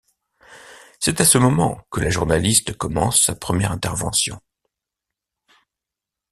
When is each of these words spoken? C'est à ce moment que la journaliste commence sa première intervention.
C'est 0.99 1.21
à 1.21 1.25
ce 1.25 1.37
moment 1.37 1.85
que 1.91 1.99
la 1.99 2.09
journaliste 2.09 2.75
commence 2.75 3.21
sa 3.21 3.35
première 3.35 3.71
intervention. 3.71 4.41